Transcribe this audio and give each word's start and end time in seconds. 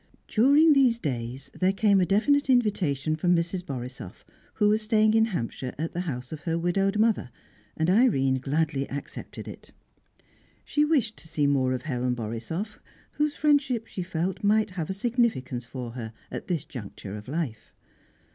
During 0.27 0.73
these 0.73 0.97
days 0.97 1.51
there 1.53 1.71
came 1.71 2.01
a 2.01 2.07
definite 2.07 2.49
invitation 2.49 3.15
from 3.15 3.35
Mrs. 3.35 3.63
Borisoff, 3.63 4.25
who 4.55 4.67
was 4.67 4.81
staying 4.81 5.13
in 5.13 5.25
Hampshire, 5.25 5.75
at 5.77 5.93
the 5.93 5.99
house 6.09 6.31
of 6.31 6.39
her 6.45 6.57
widowed 6.57 6.97
mother, 6.97 7.29
and 7.77 7.87
Irene 7.87 8.39
gladly 8.39 8.89
accepted 8.89 9.47
it. 9.47 9.71
She 10.65 10.83
wished 10.83 11.17
to 11.17 11.27
see 11.27 11.45
more 11.45 11.71
of 11.73 11.83
Helen 11.83 12.15
Borisoff, 12.15 12.79
whose 13.11 13.35
friendship, 13.35 13.85
she 13.85 14.01
felt, 14.01 14.43
might 14.43 14.71
have 14.71 14.95
significance 14.95 15.67
for 15.67 15.91
her 15.91 16.13
at 16.31 16.47
this 16.47 16.65
juncture 16.65 17.15
of 17.15 17.27
life. 17.27 17.71